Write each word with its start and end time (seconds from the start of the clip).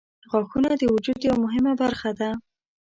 •غاښونه 0.29 0.69
د 0.77 0.83
وجود 0.93 1.17
یوه 1.27 1.37
مهمه 1.45 1.73
برخه 1.81 2.11
ده. 2.19 2.29